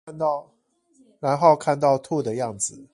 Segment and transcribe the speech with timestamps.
[1.19, 2.87] 然後看到吐的樣子